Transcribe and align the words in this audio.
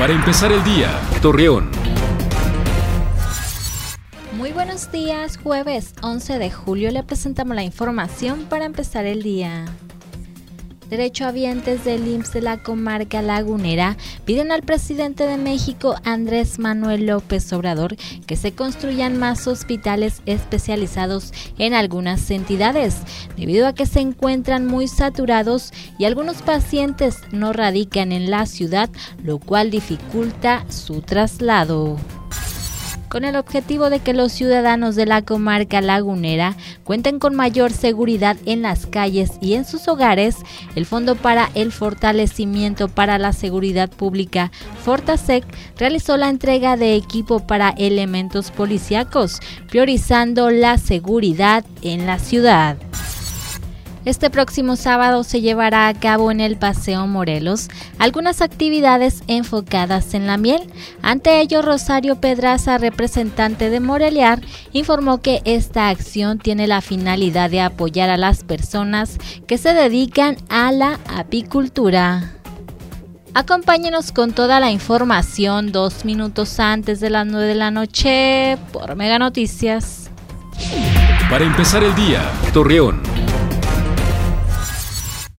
Para 0.00 0.14
empezar 0.14 0.50
el 0.50 0.64
día, 0.64 0.98
Torreón. 1.20 1.68
Muy 4.32 4.50
buenos 4.50 4.90
días, 4.90 5.36
jueves 5.36 5.92
11 6.00 6.38
de 6.38 6.50
julio 6.50 6.90
le 6.90 7.02
presentamos 7.02 7.54
la 7.54 7.64
información 7.64 8.46
para 8.48 8.64
empezar 8.64 9.04
el 9.04 9.22
día. 9.22 9.66
Derechohabientes 10.90 11.84
del 11.84 12.08
IMSS 12.08 12.32
de 12.32 12.42
la 12.42 12.62
comarca 12.64 13.22
lagunera 13.22 13.96
piden 14.24 14.50
al 14.50 14.62
presidente 14.62 15.24
de 15.24 15.36
México, 15.36 15.94
Andrés 16.04 16.58
Manuel 16.58 17.06
López 17.06 17.52
Obrador, 17.52 17.96
que 18.26 18.34
se 18.34 18.52
construyan 18.52 19.16
más 19.16 19.46
hospitales 19.46 20.20
especializados 20.26 21.32
en 21.58 21.74
algunas 21.74 22.28
entidades, 22.32 22.96
debido 23.36 23.68
a 23.68 23.72
que 23.72 23.86
se 23.86 24.00
encuentran 24.00 24.66
muy 24.66 24.88
saturados 24.88 25.72
y 25.96 26.06
algunos 26.06 26.42
pacientes 26.42 27.18
no 27.30 27.52
radican 27.52 28.10
en 28.10 28.28
la 28.28 28.46
ciudad, 28.46 28.90
lo 29.22 29.38
cual 29.38 29.70
dificulta 29.70 30.64
su 30.70 31.02
traslado 31.02 31.98
con 33.10 33.24
el 33.24 33.36
objetivo 33.36 33.90
de 33.90 33.98
que 33.98 34.14
los 34.14 34.32
ciudadanos 34.32 34.94
de 34.94 35.04
la 35.04 35.22
comarca 35.22 35.80
lagunera 35.80 36.56
cuenten 36.84 37.18
con 37.18 37.34
mayor 37.34 37.72
seguridad 37.72 38.36
en 38.46 38.62
las 38.62 38.86
calles 38.86 39.32
y 39.42 39.54
en 39.54 39.64
sus 39.64 39.88
hogares, 39.88 40.36
el 40.76 40.86
Fondo 40.86 41.16
para 41.16 41.50
el 41.54 41.72
Fortalecimiento 41.72 42.88
para 42.88 43.18
la 43.18 43.32
Seguridad 43.32 43.90
Pública, 43.90 44.52
Fortasec, 44.84 45.44
realizó 45.76 46.16
la 46.16 46.28
entrega 46.28 46.76
de 46.76 46.94
equipo 46.94 47.40
para 47.46 47.70
elementos 47.70 48.52
policíacos, 48.52 49.40
priorizando 49.68 50.50
la 50.50 50.78
seguridad 50.78 51.64
en 51.82 52.06
la 52.06 52.20
ciudad. 52.20 52.76
Este 54.10 54.28
próximo 54.28 54.74
sábado 54.74 55.22
se 55.22 55.40
llevará 55.40 55.86
a 55.86 55.94
cabo 55.94 56.32
en 56.32 56.40
el 56.40 56.56
Paseo 56.56 57.06
Morelos 57.06 57.68
algunas 58.00 58.42
actividades 58.42 59.22
enfocadas 59.28 60.14
en 60.14 60.26
la 60.26 60.36
miel. 60.36 60.62
Ante 61.00 61.40
ello, 61.40 61.62
Rosario 61.62 62.16
Pedraza, 62.16 62.76
representante 62.76 63.70
de 63.70 63.78
Moreliar, 63.78 64.40
informó 64.72 65.22
que 65.22 65.42
esta 65.44 65.90
acción 65.90 66.40
tiene 66.40 66.66
la 66.66 66.80
finalidad 66.80 67.50
de 67.50 67.60
apoyar 67.60 68.10
a 68.10 68.16
las 68.16 68.42
personas 68.42 69.16
que 69.46 69.58
se 69.58 69.74
dedican 69.74 70.36
a 70.48 70.72
la 70.72 70.98
apicultura. 71.06 72.32
Acompáñenos 73.32 74.10
con 74.10 74.32
toda 74.32 74.58
la 74.58 74.72
información 74.72 75.70
dos 75.70 76.04
minutos 76.04 76.58
antes 76.58 76.98
de 76.98 77.10
las 77.10 77.28
9 77.28 77.46
de 77.46 77.54
la 77.54 77.70
noche 77.70 78.58
por 78.72 78.96
Mega 78.96 79.20
Noticias. 79.20 80.10
Para 81.30 81.44
empezar 81.44 81.84
el 81.84 81.94
día, 81.94 82.28
Torreón. 82.52 83.19